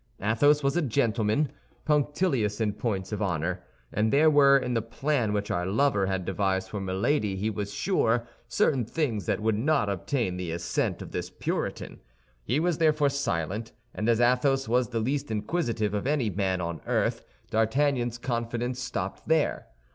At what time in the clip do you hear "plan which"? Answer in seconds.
4.81-5.51